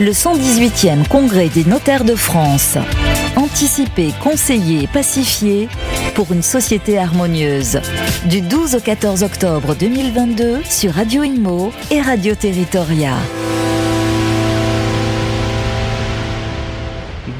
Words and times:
le 0.00 0.12
118e 0.12 1.08
Congrès 1.08 1.48
des 1.48 1.64
notaires 1.64 2.04
de 2.04 2.14
France. 2.14 2.78
Anticiper, 3.36 4.12
conseiller, 4.22 4.86
pacifier 4.86 5.68
pour 6.14 6.32
une 6.32 6.42
société 6.42 6.98
harmonieuse. 6.98 7.80
Du 8.26 8.40
12 8.40 8.76
au 8.76 8.80
14 8.80 9.22
octobre 9.22 9.74
2022 9.74 10.62
sur 10.64 10.94
Radio 10.94 11.24
Imo 11.24 11.72
et 11.90 12.00
Radio 12.00 12.34
Territoria. 12.34 13.14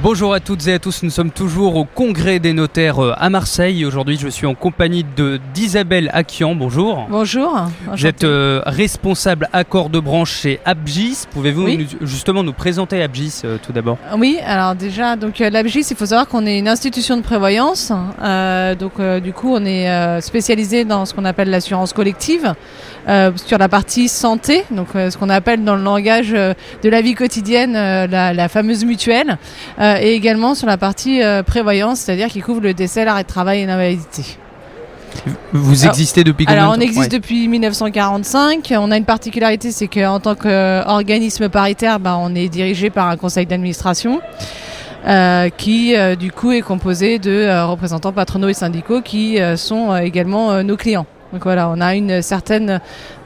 Bonjour 0.02 0.34
à 0.34 0.38
toutes 0.40 0.66
et 0.68 0.74
à 0.74 0.78
tous, 0.78 1.02
nous 1.02 1.10
sommes 1.10 1.30
toujours 1.30 1.74
au 1.76 1.84
congrès 1.84 2.38
des 2.38 2.52
notaires 2.52 3.02
euh, 3.02 3.14
à 3.16 3.30
Marseille. 3.30 3.84
Aujourd'hui, 3.84 4.16
je 4.20 4.28
suis 4.28 4.46
en 4.46 4.54
compagnie 4.54 5.04
de 5.16 5.40
d'Isabelle 5.54 6.10
Akian. 6.12 6.54
Bonjour. 6.54 7.06
Bonjour. 7.10 7.66
Vous 7.90 8.06
êtes 8.06 8.22
euh, 8.22 8.60
responsable 8.66 9.48
accord 9.52 9.88
de 9.90 9.98
branche 9.98 10.32
chez 10.32 10.60
Abgis. 10.64 11.24
Pouvez-vous 11.32 11.64
Oui. 11.64 11.86
justement 12.02 12.42
nous 12.44 12.52
présenter 12.52 13.02
Abgis 13.02 13.40
euh, 13.44 13.56
tout 13.60 13.72
d'abord? 13.72 13.96
Oui, 14.16 14.38
alors 14.46 14.74
déjà, 14.74 15.16
donc 15.16 15.40
euh, 15.40 15.48
l'ABGIS, 15.50 15.86
il 15.90 15.96
faut 15.96 16.06
savoir 16.06 16.28
qu'on 16.28 16.46
est 16.46 16.58
une 16.58 16.68
institution 16.68 17.16
de 17.16 17.22
prévoyance. 17.22 17.90
Donc 18.78 19.00
du 19.22 19.32
coup, 19.32 19.54
on 19.54 19.64
est 19.64 20.20
spécialisé 20.20 20.84
dans 20.84 21.06
ce 21.06 21.14
qu'on 21.14 21.24
appelle 21.24 21.50
l'assurance 21.50 21.92
collective, 21.92 22.54
sur 23.36 23.58
la 23.58 23.68
partie 23.68 24.08
santé, 24.08 24.64
donc 24.70 24.88
euh, 24.94 25.10
ce 25.10 25.16
qu'on 25.16 25.30
appelle 25.30 25.64
dans 25.64 25.76
le 25.76 25.82
langage 25.82 26.32
euh, 26.34 26.52
de 26.82 26.88
la 26.90 27.00
vie 27.00 27.14
quotidienne 27.14 27.74
euh, 27.74 28.06
la, 28.06 28.34
la 28.34 28.48
fameuse 28.48 28.84
mutuelle, 28.84 29.38
euh, 29.80 29.96
et 30.00 30.12
également 30.14 30.54
sur 30.54 30.66
la 30.66 30.76
partie 30.76 31.22
euh, 31.22 31.42
prévoyance, 31.42 32.00
c'est-à-dire 32.00 32.28
qui 32.28 32.40
couvre 32.40 32.60
le 32.60 32.74
décès, 32.74 33.04
l'arrêt 33.04 33.22
de 33.22 33.28
travail 33.28 33.60
et 33.62 33.66
l'invalidité. 33.66 34.24
Vous 35.52 35.86
existez 35.86 36.22
depuis 36.22 36.44
combien 36.44 36.62
Alors, 36.62 36.74
on 36.76 36.80
existe 36.80 36.98
Ouais. 37.12 37.18
depuis 37.18 37.48
1945. 37.48 38.72
On 38.78 38.90
a 38.90 38.96
une 38.96 39.04
particularité, 39.06 39.72
c'est 39.72 39.88
qu'en 39.88 40.20
tant 40.20 40.34
qu'organisme 40.34 41.48
paritaire, 41.48 41.98
bah, 41.98 42.16
on 42.20 42.34
est 42.34 42.48
dirigé 42.48 42.90
par 42.90 43.08
un 43.08 43.16
conseil 43.16 43.46
d'administration. 43.46 44.20
euh, 45.06 45.48
qui 45.56 45.96
euh, 45.96 46.16
du 46.16 46.32
coup 46.32 46.50
est 46.52 46.60
composé 46.60 47.18
de 47.20 47.30
euh, 47.30 47.64
représentants 47.66 48.12
patronaux 48.12 48.48
et 48.48 48.52
syndicaux 48.54 49.00
qui 49.00 49.40
euh, 49.40 49.56
sont 49.56 49.92
euh, 49.92 49.98
également 49.98 50.50
euh, 50.50 50.62
nos 50.64 50.76
clients. 50.76 51.06
Donc 51.32 51.42
voilà, 51.42 51.68
on 51.68 51.80
a 51.80 51.94
une 51.94 52.22
certaine 52.22 52.70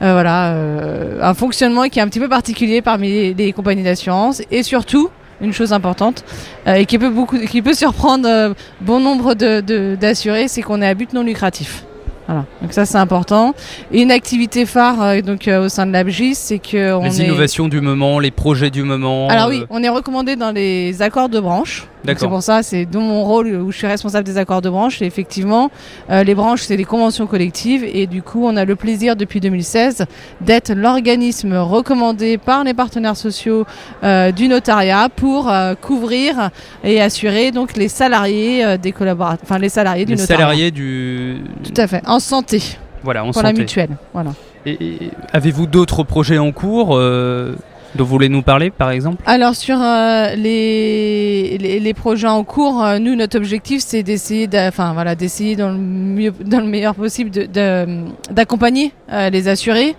euh, 0.03 0.13
voilà 0.13 0.53
euh, 0.55 1.21
un 1.23 1.35
fonctionnement 1.35 1.85
qui 1.85 1.99
est 1.99 2.03
un 2.03 2.09
petit 2.09 2.19
peu 2.21 2.29
particulier 2.29 2.83
parmi 2.83 3.09
les, 3.11 3.35
les 3.35 3.53
compagnies 3.53 3.85
d'assurance 3.85 4.43
et 4.51 4.63
surtout 4.65 5.09
une 5.41 5.53
chose 5.53 5.73
importante 5.73 6.25
euh, 6.67 6.75
et 6.75 6.87
qui 6.87 6.99
peut 6.99 7.11
beaucoup 7.11 7.39
qui 7.39 7.63
peut 7.63 7.75
surprendre 7.75 8.55
bon 8.81 8.99
nombre 9.01 9.35
de- 9.35 9.61
de- 9.61 9.97
d'assurés, 10.01 10.49
c'est 10.49 10.63
qu'on 10.63 10.83
est 10.83 10.87
à 10.89 10.95
but 10.95 11.13
non 11.13 11.23
lucratif. 11.23 11.85
Voilà, 12.29 12.45
donc 12.61 12.73
ça 12.73 12.87
c'est 12.87 12.99
important. 12.99 13.53
Et 13.93 14.03
une 14.03 14.11
activité 14.13 14.67
phare 14.67 15.03
euh, 15.03 15.21
donc 15.21 15.47
euh, 15.49 15.65
au 15.67 15.69
sein 15.69 15.87
de 15.87 15.93
l'ABGIS, 15.93 16.35
c'est 16.37 16.59
que 16.59 16.93
on 16.95 17.03
Les 17.05 17.21
est 17.21 17.25
innovations 17.25 17.69
du 17.69 17.81
moment, 17.81 18.19
les 18.21 18.31
projets 18.33 18.71
du 18.71 18.83
moment. 18.85 19.29
alors 19.29 19.47
euh, 19.47 19.51
oui, 19.51 19.65
on 19.71 19.83
est 19.83 19.89
recommandé 19.89 20.35
dans 20.37 20.51
les 20.53 21.03
accords 21.03 21.29
de 21.29 21.39
branche. 21.41 21.87
C'est 22.05 22.29
pour 22.29 22.43
ça, 22.43 22.63
c'est 22.63 22.85
dans 22.85 23.01
mon 23.01 23.25
rôle 23.25 23.49
où 23.49 23.71
je 23.71 23.79
suis 23.79 23.87
responsable 23.87 24.25
des 24.25 24.37
accords 24.39 24.61
de 24.63 24.69
branche. 24.71 25.01
Et 25.03 25.07
effectivement, 25.07 25.71
euh, 26.11 26.25
les 26.25 26.35
branches, 26.35 26.63
c'est 26.63 26.77
les 26.77 26.85
conventions 26.85 27.27
collectives. 27.27 27.85
Et 27.85 28.07
du 28.07 28.23
coup, 28.23 28.45
on 28.47 28.57
a 28.57 28.65
le 28.65 28.75
plaisir 28.77 29.15
depuis 29.17 29.41
2016 29.41 30.05
d'être 30.41 30.73
l'organisme 30.75 31.55
recommandé 31.57 32.39
par 32.39 32.65
les 32.65 32.75
partenaires 32.75 33.17
sociaux 33.17 33.65
euh, 34.03 34.33
du 34.33 34.49
notariat 34.49 35.09
pour 35.15 35.49
euh, 35.51 35.75
couvrir 35.75 36.51
et 36.85 37.01
assurer 37.01 37.51
donc 37.53 37.77
les 37.77 37.89
salariés 37.89 38.79
des 38.79 38.93
collaborateurs, 38.93 39.45
enfin 39.45 39.59
les 39.59 39.69
salariés 39.69 40.05
du 40.05 40.15
les 40.15 40.21
notariat. 40.21 40.41
salariés 40.45 40.71
du. 40.71 41.37
Tout 41.63 41.81
à 41.81 41.87
fait, 41.87 42.03
en 42.07 42.19
santé, 42.19 42.61
Voilà, 43.05 43.25
en 43.25 43.31
pour 43.31 43.43
la 43.43 43.53
mutuelle. 43.53 43.91
Voilà. 44.13 44.31
Et- 44.67 44.73
et 44.85 45.11
Avez-vous 45.33 45.67
d'autres 45.67 46.03
projets 46.05 46.39
en 46.39 46.53
cours 46.53 46.97
euh, 46.97 47.57
dont 47.95 48.05
vous 48.05 48.11
voulez 48.11 48.29
nous 48.29 48.43
parler, 48.43 48.71
par 48.71 48.91
exemple 48.91 49.23
Alors 49.27 49.55
sur 49.55 49.81
euh, 49.81 50.35
les, 50.37 51.59
les, 51.59 51.81
les 51.81 51.95
projets 51.95 52.29
en 52.29 52.45
cours, 52.45 52.83
euh, 52.83 52.99
nous 52.99 53.15
notre 53.15 53.37
objectif 53.37 53.83
c'est 53.85 54.03
d'essayer, 54.03 54.49
enfin 54.69 54.93
voilà, 54.93 55.15
d'essayer 55.15 55.57
dans 55.57 55.71
le 55.71 55.79
mieux, 55.79 56.33
dans 56.45 56.61
le 56.61 56.67
meilleur 56.67 56.95
possible 56.95 57.31
de- 57.31 57.47
de- 57.47 58.05
d'accompagner 58.31 58.93
euh, 59.13 59.31
les 59.31 59.49
assurés. 59.49 59.95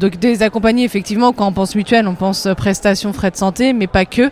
Donc 0.00 0.18
des 0.18 0.42
accompagner 0.42 0.84
effectivement 0.84 1.32
quand 1.32 1.46
on 1.48 1.52
pense 1.52 1.74
mutuelle, 1.74 2.06
on 2.06 2.14
pense 2.14 2.46
prestations, 2.56 3.12
frais 3.12 3.30
de 3.30 3.36
santé, 3.36 3.72
mais 3.72 3.86
pas 3.86 4.04
que. 4.04 4.30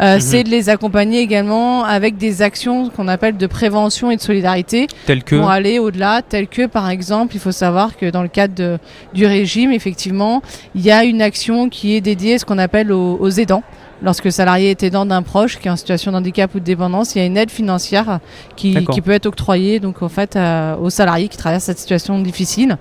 Mhm. 0.00 0.20
C'est 0.20 0.44
de 0.44 0.48
les 0.48 0.68
accompagner 0.68 1.20
également 1.20 1.84
avec 1.84 2.16
des 2.16 2.40
actions 2.40 2.88
qu'on 2.88 3.08
appelle 3.08 3.36
de 3.36 3.46
prévention 3.48 4.10
et 4.12 4.16
de 4.16 4.20
solidarité 4.20 4.86
Tels 5.06 5.24
que. 5.24 5.34
pour 5.36 5.50
aller 5.50 5.80
au-delà, 5.80 6.22
tel 6.26 6.46
que 6.46 6.66
par 6.66 6.88
exemple, 6.88 7.34
il 7.34 7.40
faut 7.40 7.50
savoir 7.52 7.96
que 7.96 8.06
dans 8.08 8.22
le 8.22 8.28
cadre 8.28 8.54
de- 8.54 8.78
du 9.12 9.26
régime, 9.26 9.72
effectivement, 9.72 10.40
il 10.76 10.82
y 10.82 10.90
a 10.92 11.02
une 11.04 11.20
action 11.20 11.68
qui 11.68 11.96
est 11.96 12.00
dédiée 12.00 12.37
ce 12.38 12.44
qu'on 12.44 12.58
appelle 12.58 12.92
aux, 12.92 13.16
aux 13.20 13.30
aidants. 13.30 13.62
Lorsque 14.02 14.24
le 14.26 14.30
salarié 14.30 14.70
est 14.70 14.82
aidant 14.84 15.04
d'un 15.06 15.22
proche 15.22 15.58
qui 15.58 15.66
est 15.66 15.70
en 15.70 15.76
situation 15.76 16.12
de 16.12 16.16
handicap 16.16 16.54
ou 16.54 16.60
de 16.60 16.64
dépendance, 16.64 17.14
il 17.14 17.18
y 17.18 17.22
a 17.22 17.24
une 17.24 17.36
aide 17.36 17.50
financière 17.50 18.20
qui, 18.56 18.74
peut 19.04 19.10
être 19.10 19.26
octroyée 19.26 19.80
donc 19.80 20.02
en 20.02 20.08
fait 20.08 20.36
à- 20.36 20.78
aux 20.80 20.90
salariés 20.90 21.28
qui 21.28 21.36
traversent 21.36 21.64
cette 21.64 21.78
situation 21.78 22.18
difficile. 22.20 22.78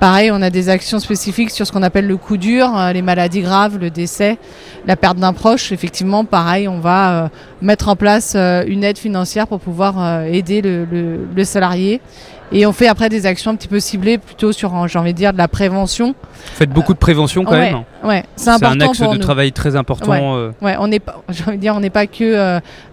Pareil, 0.00 0.30
on 0.32 0.40
a 0.42 0.50
des 0.50 0.68
actions 0.68 1.00
spécifiques 1.00 1.50
sur 1.50 1.66
ce 1.66 1.72
qu'on 1.72 1.82
appelle 1.82 2.06
le 2.06 2.16
coup 2.16 2.36
dur, 2.36 2.70
euh, 2.76 2.92
les 2.92 3.02
maladies 3.02 3.40
graves, 3.40 3.78
le 3.78 3.90
décès, 3.90 4.38
la 4.86 4.94
perte 4.94 5.18
d'un 5.18 5.32
proche. 5.32 5.72
Effectivement, 5.72 6.24
pareil, 6.24 6.68
on 6.68 6.78
va 6.78 7.24
euh, 7.24 7.28
mettre 7.62 7.88
en 7.88 7.96
place 7.96 8.34
euh, 8.36 8.62
une 8.66 8.84
aide 8.84 8.98
financière 8.98 9.48
pour 9.48 9.58
pouvoir 9.58 10.22
aider 10.24 10.62
le, 10.62 10.84
le- 10.84 11.26
le 11.34 11.44
salarié. 11.44 12.00
Et 12.50 12.64
on 12.64 12.72
fait 12.72 12.86
après 12.88 13.08
des 13.10 13.26
actions 13.26 13.50
un 13.50 13.56
petit 13.56 13.68
peu 13.68 13.78
ciblées, 13.80 14.16
plutôt 14.16 14.52
sur, 14.52 14.88
j'ai 14.88 14.98
envie 14.98 15.12
de 15.12 15.18
dire, 15.18 15.32
de 15.34 15.38
la 15.38 15.48
prévention. 15.48 16.14
Faites 16.54 16.70
beaucoup 16.70 16.94
de 16.94 16.98
prévention 16.98 17.44
quand 17.44 17.50
même. 17.52 17.82
ouais, 18.04 18.24
c'est 18.36 18.44
C'est 18.44 18.50
important 18.50 18.84
un 18.86 18.88
axe 18.88 18.98
pour 18.98 19.10
de 19.10 19.16
nous. 19.16 19.20
travail 19.22 19.52
très 19.52 19.76
important. 19.76 20.10
Ouais. 20.12 20.20
euh, 20.22 20.50
Ouais, 20.62 20.76
on 20.78 20.86
n'est 20.86 21.00
pas, 21.00 21.20
j'ai 21.28 21.42
envie 21.44 21.56
de 21.56 21.60
dire, 21.60 21.74
on 21.76 21.80
n'est 21.80 21.90
pas 21.90 22.06
que 22.06 22.20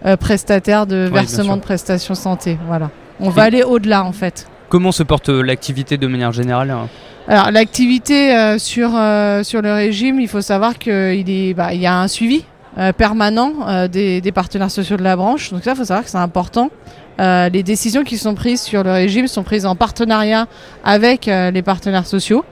euh, 0.05 0.17
prestataire 0.17 0.87
de 0.87 1.07
versement 1.13 1.55
de 1.55 1.61
prestations 1.61 2.15
santé. 2.15 2.57
Voilà. 2.67 2.89
On 3.21 3.29
va 3.29 3.43
aller 3.43 3.63
au-delà 3.63 4.03
en 4.03 4.11
fait. 4.11 4.47
Comment 4.75 4.91
se 4.91 5.03
porte 5.03 5.29
euh, 5.29 5.41
l'activité 5.41 5.95
de 5.95 6.05
manière 6.05 6.33
générale 6.33 6.69
hein 6.69 6.89
Alors 7.29 7.49
l'activité 7.49 8.35
euh, 8.35 8.57
sur 8.59 8.89
euh, 8.93 9.41
sur 9.41 9.61
le 9.61 9.71
régime, 9.71 10.19
il 10.19 10.27
faut 10.27 10.41
savoir 10.41 10.77
qu'il 10.77 11.53
bah, 11.55 11.73
y 11.73 11.85
a 11.85 11.97
un 11.97 12.09
suivi 12.09 12.43
euh, 12.77 12.91
permanent 12.93 13.53
euh, 13.67 13.87
des, 13.87 14.21
des 14.21 14.31
partenaires 14.31 14.71
sociaux 14.71 14.97
de 14.97 15.03
la 15.03 15.15
branche. 15.15 15.51
Donc 15.51 15.63
ça, 15.63 15.71
il 15.71 15.77
faut 15.77 15.85
savoir 15.85 16.03
que 16.03 16.09
c'est 16.09 16.17
important. 16.17 16.69
Euh, 17.17 17.47
les 17.47 17.63
décisions 17.63 18.03
qui 18.03 18.17
sont 18.17 18.35
prises 18.35 18.61
sur 18.61 18.83
le 18.83 18.91
régime 18.91 19.27
sont 19.27 19.43
prises 19.43 19.65
en 19.65 19.73
partenariat 19.75 20.47
avec 20.83 21.29
euh, 21.29 21.49
les 21.49 21.61
partenaires 21.61 22.05
sociaux. 22.05 22.43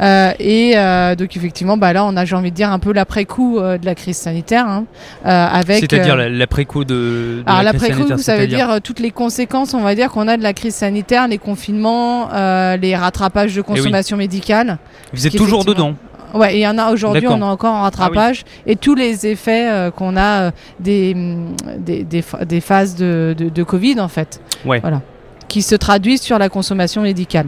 Euh, 0.00 0.32
et 0.38 0.72
euh, 0.76 1.14
donc 1.14 1.36
effectivement, 1.36 1.76
bah 1.76 1.92
là, 1.92 2.02
on 2.04 2.16
a, 2.16 2.24
j'ai 2.24 2.34
envie 2.36 2.50
de 2.50 2.56
dire, 2.56 2.70
un 2.70 2.78
peu 2.78 2.92
l'après-coup 2.94 3.58
euh, 3.58 3.76
de 3.76 3.84
la 3.84 3.94
crise 3.94 4.16
sanitaire, 4.16 4.66
hein, 4.66 4.84
euh, 5.26 5.46
avec. 5.52 5.80
C'est-à-dire 5.80 6.16
la- 6.16 6.30
l'après-coup 6.30 6.84
de, 6.84 6.94
de 6.94 7.42
alors 7.46 7.62
la 7.62 7.70
crise 7.72 7.82
l'après-coup, 7.82 8.08
sanitaire, 8.08 8.18
ça 8.24 8.36
veut 8.38 8.46
dire 8.46 8.78
toutes 8.82 9.00
les 9.00 9.10
conséquences, 9.10 9.74
on 9.74 9.80
va 9.80 9.94
dire, 9.94 10.10
qu'on 10.10 10.28
a 10.28 10.36
de 10.38 10.42
la 10.42 10.52
crise 10.54 10.74
sanitaire, 10.74 11.28
les 11.28 11.38
confinements, 11.38 12.28
euh, 12.32 12.76
les 12.78 12.96
rattrapages 12.96 13.52
Eh 13.52 13.56
de 13.56 13.62
consommation 13.62 14.16
médicale. 14.16 14.78
Vous 15.12 15.26
êtes 15.26 15.36
toujours 15.36 15.64
dedans. 15.66 15.94
Ouais, 16.34 16.56
il 16.56 16.60
y 16.60 16.66
en 16.68 16.76
a 16.78 16.90
aujourd'hui, 16.92 17.26
on 17.28 17.38
est 17.40 17.42
encore 17.44 17.74
en 17.74 17.82
rattrapage. 17.82 18.44
Et 18.66 18.76
tous 18.76 18.94
les 18.94 19.26
effets 19.26 19.68
euh, 19.70 19.90
qu'on 19.90 20.16
a 20.16 20.40
euh, 20.42 20.50
des, 20.80 21.12
hum, 21.14 21.54
des, 21.78 22.04
des, 22.04 22.24
des 22.46 22.60
phases 22.60 22.94
de, 22.96 23.34
de, 23.36 23.48
de 23.48 23.62
Covid, 23.62 24.00
en 24.00 24.08
fait. 24.08 24.40
Ouais. 24.64 24.80
Voilà. 24.80 25.02
Qui 25.48 25.62
se 25.62 25.74
traduisent 25.76 26.22
sur 26.22 26.38
la 26.38 26.48
consommation 26.48 27.02
médicale. 27.02 27.46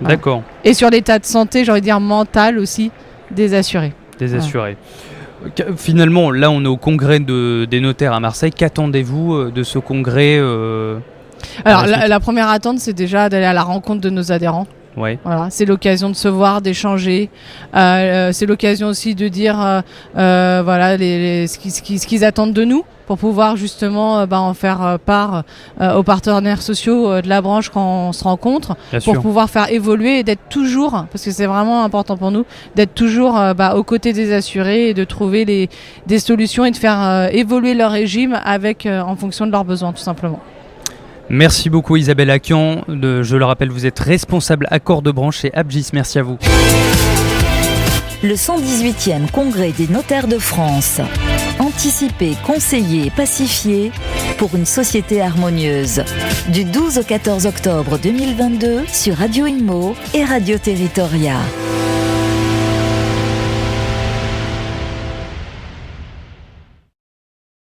Voilà. 0.00 0.16
D'accord. 0.16 0.42
Et 0.64 0.74
sur 0.74 0.90
l'état 0.90 1.18
de 1.18 1.24
santé, 1.24 1.64
j'ai 1.64 1.70
envie 1.72 1.80
de 1.80 1.86
dire 1.86 2.00
mental 2.00 2.58
aussi, 2.58 2.90
des 3.30 3.54
assurés. 3.54 3.92
Des 4.18 4.34
assurés. 4.34 4.76
Qu- 5.54 5.62
Finalement, 5.76 6.30
là, 6.30 6.50
on 6.50 6.62
est 6.64 6.68
au 6.68 6.76
congrès 6.76 7.20
de, 7.20 7.66
des 7.70 7.80
notaires 7.80 8.12
à 8.12 8.20
Marseille. 8.20 8.50
Qu'attendez-vous 8.50 9.34
euh, 9.34 9.52
de 9.54 9.62
ce 9.62 9.78
congrès 9.78 10.36
euh, 10.38 10.98
Alors, 11.64 11.86
la 11.86 12.20
première 12.20 12.48
attente, 12.48 12.78
c'est 12.80 12.92
déjà 12.92 13.28
d'aller 13.28 13.44
à 13.46 13.52
la 13.52 13.62
rencontre 13.62 14.00
de 14.00 14.10
nos 14.10 14.32
adhérents. 14.32 14.66
Ouais. 14.96 15.18
Voilà, 15.24 15.48
c'est 15.50 15.64
l'occasion 15.66 16.08
de 16.10 16.14
se 16.16 16.28
voir, 16.28 16.62
d'échanger. 16.62 17.28
Euh, 17.74 17.78
euh, 17.78 18.32
c'est 18.32 18.46
l'occasion 18.46 18.88
aussi 18.88 19.14
de 19.14 19.28
dire 19.28 19.60
euh, 19.60 19.80
euh, 20.16 20.62
voilà 20.64 20.96
les, 20.96 21.18
les- 21.42 21.46
ce 21.46 21.58
qu'ils 21.58 21.70
ce 21.72 21.82
qu'ils- 21.82 22.00
ce 22.00 22.06
qu'ils 22.06 22.24
attendent 22.24 22.52
de 22.54 22.64
nous 22.64 22.84
pour 23.06 23.18
pouvoir 23.18 23.56
justement 23.56 24.20
euh, 24.20 24.26
bah, 24.26 24.40
en 24.40 24.54
faire 24.54 24.98
part 25.04 25.44
euh, 25.80 25.94
aux 25.94 26.02
partenaires 26.02 26.62
sociaux 26.62 27.20
de 27.20 27.28
la 27.28 27.40
branche 27.42 27.68
quand 27.68 28.08
on 28.08 28.12
se 28.12 28.24
rencontre, 28.24 28.74
Bien 28.90 29.00
pour 29.00 29.12
sûr. 29.14 29.22
pouvoir 29.22 29.48
faire 29.50 29.70
évoluer 29.70 30.20
et 30.20 30.22
d'être 30.24 30.48
toujours, 30.48 31.04
parce 31.12 31.24
que 31.24 31.30
c'est 31.30 31.46
vraiment 31.46 31.84
important 31.84 32.16
pour 32.16 32.30
nous, 32.30 32.44
d'être 32.74 32.94
toujours 32.94 33.34
bah, 33.56 33.74
aux 33.76 33.84
côtés 33.84 34.12
des 34.12 34.32
assurés 34.32 34.88
et 34.88 34.94
de 34.94 35.04
trouver 35.04 35.44
les, 35.44 35.68
des 36.06 36.18
solutions 36.18 36.64
et 36.64 36.70
de 36.70 36.76
faire 36.76 37.28
évoluer 37.32 37.74
leur 37.74 37.92
régime 37.92 38.38
avec 38.44 38.86
euh, 38.86 39.00
en 39.02 39.14
fonction 39.14 39.46
de 39.46 39.52
leurs 39.52 39.64
besoins 39.64 39.92
tout 39.92 40.02
simplement. 40.02 40.40
Merci 41.28 41.70
beaucoup 41.70 41.96
Isabelle. 41.96 42.26
De- 42.88 43.22
je 43.22 43.36
le 43.36 43.44
rappelle, 43.44 43.70
vous 43.70 43.86
êtes 43.86 43.98
responsable 43.98 44.66
accord 44.70 45.02
de 45.02 45.10
branche 45.10 45.38
chez 45.40 45.54
Abgis. 45.54 45.90
Merci 45.92 46.18
à 46.18 46.22
vous. 46.22 46.38
Le 48.22 48.34
118e 48.34 49.30
Congrès 49.30 49.72
des 49.72 49.88
notaires 49.88 50.26
de 50.28 50.38
France. 50.38 51.00
Anticiper, 51.58 52.32
conseiller, 52.44 53.10
pacifier 53.10 53.92
pour 54.38 54.54
une 54.54 54.66
société 54.66 55.20
harmonieuse. 55.22 56.02
Du 56.48 56.64
12 56.64 56.98
au 56.98 57.02
14 57.02 57.46
octobre 57.46 57.98
2022 58.02 58.84
sur 58.88 59.16
Radio 59.16 59.46
Imo 59.46 59.94
et 60.14 60.24
Radio 60.24 60.58
Territoria. 60.58 61.36